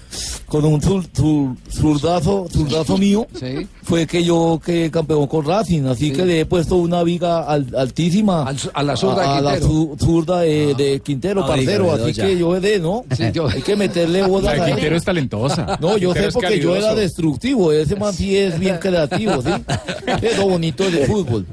con 0.50 0.64
un 0.64 0.80
zur- 0.82 1.06
zur- 1.12 1.56
zurdazo, 1.70 2.48
zurdazo 2.50 2.98
mío 2.98 3.24
Sí. 3.38 3.68
fue 3.84 4.04
que 4.04 4.24
yo 4.24 4.60
quedé 4.64 4.90
campeón 4.90 5.28
con 5.28 5.46
Racing, 5.46 5.84
así 5.84 6.10
que 6.10 6.26
le 6.26 6.40
he 6.40 6.44
puesto 6.44 6.74
una 6.76 7.04
viga 7.04 7.44
al- 7.44 7.72
altísima 7.76 8.42
Al 8.42 8.56
a 8.74 8.82
la 8.82 8.96
zurda 8.96 9.22
de 9.22 9.26
a, 9.28 9.36
a 9.36 9.40
la. 9.40 9.52
Ah. 9.52 9.58
zurda 9.60 10.40
de, 10.40 10.74
de 10.74 11.00
Quintero, 11.00 11.42
No 11.42 11.46
parcero, 11.46 11.92
así 11.92 12.12
que 12.12 12.36
yo 12.36 12.56
he 12.56 12.60
de, 12.60 12.80
¿no? 12.80 13.04
Sí, 13.16 13.24
yo- 13.32 13.46
Hay 13.48 13.62
que 13.62 13.76
meterle 13.76 14.22
bolas 14.26 14.58
La 14.58 14.64
de. 14.64 14.72
Quintero 14.72 14.96
es 14.96 15.04
talentosa. 15.04 15.78
No, 15.80 15.96
yo 15.96 16.08
Quintero 16.12 16.30
sé 16.30 16.34
porque 16.34 16.58
yo 16.60 16.74
era 16.74 16.94
destructivo, 16.96 17.70
ese 17.70 17.94
man 17.94 18.12
sí 18.12 18.36
es 18.36 18.58
bien 18.58 18.76
creativo, 18.78 19.40
¿sí? 19.42 19.50
Es 20.20 20.36
lo 20.36 20.48
bonito 20.48 20.90
del 20.90 21.06
fútbol. 21.06 21.46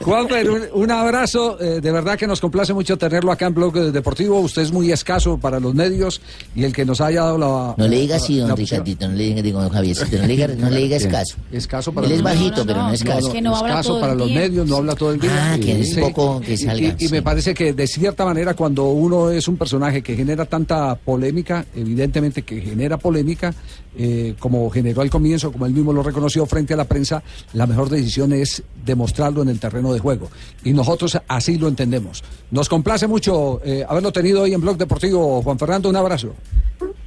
Juanfer, 0.00 0.50
un, 0.50 0.62
un 0.74 0.90
abrazo. 0.90 1.60
eh, 1.60 1.80
de 1.80 1.90
verdad 1.92 2.16
que 2.16 2.26
nos 2.26 2.40
complace 2.40 2.72
mucho 2.72 2.96
tenerlo 2.96 3.32
acá 3.32 3.46
en 3.46 3.54
Blog 3.54 3.74
Deportivo. 3.74 4.38
Usted 4.40 4.62
es 4.62 4.72
muy 4.72 4.92
escaso 4.92 5.38
para 5.38 5.58
los 5.58 5.74
medios 5.74 6.20
y 6.54 6.64
el 6.64 6.72
que 6.72 6.84
nos 6.84 7.00
haya 7.00 7.22
dado 7.24 7.38
la. 7.38 7.74
No 7.76 7.88
le 7.88 8.03
diga 8.04 8.16
así, 8.16 8.38
don. 8.38 8.56
Ricardito, 8.56 9.08
no 9.08 9.14
le 9.14 9.24
diga, 9.24 9.42
digo, 9.42 9.60
don 9.60 9.70
Javiercito, 9.70 10.16
no 10.16 10.22
le 10.22 10.28
diga, 10.28 10.48
no 10.48 10.70
le 10.70 10.80
diga 10.80 10.96
escaso. 10.98 11.36
Escaso 11.52 11.92
para 11.92 12.06
Él 12.06 12.12
es 12.14 12.22
bajito, 12.22 12.64
pero 12.64 12.82
no 12.82 12.88
es 12.92 13.00
escaso. 13.02 13.32
que 13.32 13.42
no 13.42 13.54
habla 13.56 13.68
escaso 13.80 14.00
para 14.00 14.14
los 14.14 14.30
medios, 14.30 14.68
no 14.68 14.76
habla 14.76 14.94
todo 14.94 15.12
el 15.12 15.20
día. 15.20 15.52
Ah, 15.54 15.58
que 15.58 15.80
es 15.80 15.96
un 15.96 16.02
poco 16.02 16.40
que 16.40 16.54
Y- 16.54 16.56
salga, 16.56 16.96
Y, 16.98 17.04
y 17.04 17.08
me 17.08 17.18
sí. 17.18 17.20
parece 17.22 17.52
que 17.54 17.72
de 17.72 17.86
cierta 17.86 18.24
manera 18.24 18.54
cuando 18.54 18.84
uno 18.90 19.30
es 19.30 19.48
un 19.48 19.56
personaje 19.56 20.02
que 20.02 20.14
genera 20.16 20.44
tanta 20.46 20.94
polémica, 20.94 21.66
evidentemente 21.74 22.42
que 22.42 22.60
genera 22.60 22.96
polémica, 22.98 23.54
eh, 23.96 24.34
como 24.38 24.68
generó 24.70 25.02
al 25.02 25.10
comienzo, 25.10 25.52
como 25.52 25.66
él 25.66 25.72
mismo 25.72 25.92
lo 25.92 26.02
reconoció 26.02 26.46
frente 26.46 26.74
a 26.74 26.76
la 26.76 26.84
prensa, 26.84 27.22
la 27.52 27.66
mejor 27.66 27.88
decisión 27.88 28.32
es 28.32 28.62
demostrarlo 28.84 29.42
en 29.42 29.48
el 29.48 29.60
terreno 29.60 29.92
de 29.92 30.00
juego. 30.00 30.28
Y 30.64 30.72
nosotros 30.72 31.16
así 31.28 31.58
lo 31.58 31.68
entendemos. 31.68 32.22
Nos 32.50 32.68
complace 32.68 33.06
mucho 33.06 33.60
eh, 33.64 33.84
haberlo 33.88 34.12
tenido 34.12 34.42
hoy 34.42 34.52
en 34.54 34.60
Blog 34.60 34.76
Deportivo. 34.76 35.42
Juan 35.42 35.58
Fernando, 35.58 35.88
un 35.88 35.96
abrazo. 35.96 36.34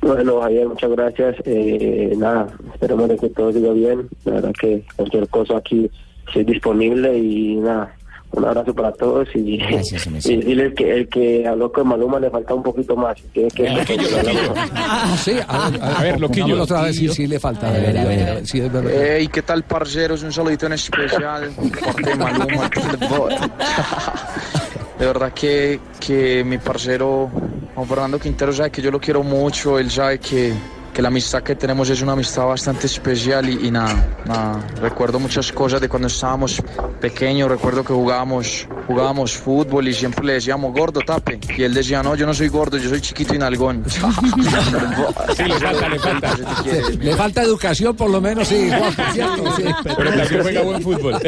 Bueno, 0.07 0.41
Javier, 0.41 0.67
muchas 0.67 0.89
gracias. 0.91 1.35
Eh, 1.45 2.13
nada, 2.17 2.47
esperemos 2.73 3.09
de 3.09 3.17
que 3.17 3.29
todo 3.29 3.51
siga 3.51 3.71
bien. 3.73 4.07
La 4.25 4.33
verdad 4.33 4.51
que 4.59 4.83
cualquier 4.95 5.27
cosa 5.29 5.57
aquí 5.57 5.89
estoy 6.27 6.43
disponible 6.43 7.17
y 7.17 7.55
nada, 7.55 7.93
un 8.31 8.43
abrazo 8.45 8.73
para 8.73 8.91
todos 8.91 9.27
y, 9.35 9.57
Gracias, 9.57 10.05
y 10.07 10.09
Messi. 10.09 10.35
decirles 10.37 10.73
que 10.75 10.93
el 10.93 11.07
que 11.09 11.47
habló 11.47 11.71
con 11.71 11.87
Maluma 11.87 12.19
le 12.19 12.29
falta 12.29 12.53
un 12.53 12.63
poquito 12.63 12.95
más. 12.95 13.15
Tiene 13.33 13.49
que 13.49 13.67
Sí, 15.17 15.31
a 15.47 15.69
ver, 15.69 15.81
A 15.81 16.01
ver, 16.01 16.19
Loquillo. 16.19 16.61
otra 16.61 16.81
vez, 16.81 16.95
sí, 16.97 17.07
sí 17.09 17.27
le 17.27 17.39
falta. 17.39 17.69
A 17.69 17.71
ver, 17.71 17.97
a 17.97 18.03
ver, 18.05 18.29
a 18.29 18.33
ver. 18.35 18.47
Sí, 18.47 18.59
es 18.59 18.71
verdad. 18.71 18.91
Hey, 18.93 19.27
¿qué 19.31 19.41
tal, 19.41 19.63
parceros? 19.63 20.23
Un 20.23 20.31
saludito 20.33 20.65
en 20.67 20.73
especial 20.73 21.49
por 21.55 21.79
parte 21.85 22.09
de 22.09 22.15
Maluma. 22.15 22.69
De 24.99 25.05
verdad 25.05 25.31
que, 25.31 25.79
que 25.99 26.43
mi 26.43 26.57
parcero 26.57 27.29
Juan 27.77 27.87
Fernando 27.87 28.17
Quintero 28.17 28.51
sabe 28.51 28.71
que 28.71 28.81
yo 28.81 28.89
lo 28.89 28.99
quiero 28.99 29.21
mucho, 29.21 29.77
él 29.77 29.91
sabe 29.91 30.17
que, 30.17 30.51
que 30.91 30.99
la 30.99 31.09
amistad 31.09 31.43
que 31.43 31.55
tenemos 31.55 31.87
es 31.91 32.01
una 32.01 32.13
amistad 32.13 32.47
bastante 32.47 32.87
especial 32.87 33.47
y, 33.47 33.67
y 33.67 33.69
nada, 33.69 34.03
recuerdo 34.81 35.19
muchas 35.19 35.51
cosas 35.51 35.79
de 35.79 35.87
cuando 35.87 36.07
estábamos 36.07 36.59
pequeños, 36.99 37.47
recuerdo 37.47 37.83
que 37.83 37.93
jugábamos, 37.93 38.67
jugábamos 38.87 39.33
fútbol 39.33 39.87
y 39.87 39.93
siempre 39.93 40.25
le 40.25 40.33
decíamos 40.33 40.73
gordo, 40.73 41.01
tape, 41.01 41.39
y 41.57 41.63
él 41.63 41.73
decía, 41.73 42.01
no, 42.01 42.15
yo 42.15 42.25
no 42.25 42.33
soy 42.33 42.47
gordo, 42.47 42.77
yo 42.77 42.89
soy 42.89 43.01
chiquito 43.01 43.35
y 43.35 43.37
nalgón. 43.37 43.83
Sí, 45.35 45.43
le 45.43 45.53
falta, 45.59 45.89
le 45.89 45.99
falta. 45.99 46.37
Le 46.99 47.15
falta 47.15 47.41
educación, 47.43 47.95
por 47.95 48.09
lo 48.09 48.19
menos, 48.21 48.47
sí. 48.47 48.69
Juan, 48.69 48.93
¿cierto? 49.13 49.55
Sí. 49.55 49.63
Pero 49.83 50.09
también 50.09 50.41
juega 50.41 50.61
buen 50.61 50.81
fútbol. 50.81 51.13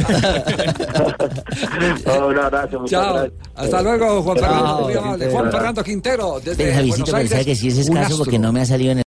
Un 2.30 2.40
abrazo, 2.40 2.86
Chao. 2.86 3.14
gracias. 3.14 3.34
Hasta 3.56 3.82
luego, 3.82 4.22
Juan 4.24 4.38
Fernando. 4.38 4.90
Juan 5.32 5.52
Fernando 5.52 5.84
Quintero, 5.84 6.40
desde 6.44 6.88
Buenos 6.88 7.14
Aires. 7.14 7.46
que 7.46 7.56
sí 7.56 7.68
es 7.68 7.90
un 7.90 7.98
escaso 7.98 8.18
porque 8.20 8.40
no 8.40 8.52
me 8.54 8.62
ha 8.62 8.66
salido 8.66 8.92
en 8.94 9.00
el 9.00 9.04